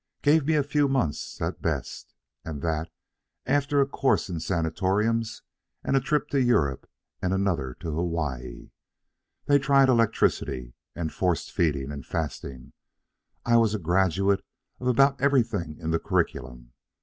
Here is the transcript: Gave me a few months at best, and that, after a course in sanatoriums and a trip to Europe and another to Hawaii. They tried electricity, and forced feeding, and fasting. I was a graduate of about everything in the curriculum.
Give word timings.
Gave 0.23 0.47
me 0.47 0.55
a 0.55 0.63
few 0.63 0.87
months 0.87 1.39
at 1.43 1.61
best, 1.61 2.15
and 2.43 2.63
that, 2.63 2.89
after 3.45 3.81
a 3.81 3.85
course 3.85 4.31
in 4.31 4.39
sanatoriums 4.39 5.43
and 5.83 5.95
a 5.95 5.99
trip 5.99 6.27
to 6.29 6.41
Europe 6.41 6.89
and 7.21 7.31
another 7.31 7.75
to 7.81 7.91
Hawaii. 7.93 8.71
They 9.45 9.59
tried 9.59 9.89
electricity, 9.89 10.73
and 10.95 11.13
forced 11.13 11.51
feeding, 11.51 11.91
and 11.91 12.03
fasting. 12.03 12.73
I 13.45 13.57
was 13.57 13.75
a 13.75 13.77
graduate 13.77 14.43
of 14.79 14.87
about 14.87 15.21
everything 15.21 15.77
in 15.79 15.91
the 15.91 15.99
curriculum. 15.99 16.71